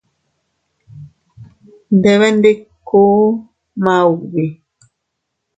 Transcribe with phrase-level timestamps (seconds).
[1.97, 3.23] Ndebendikutuu
[3.83, 4.45] maubi.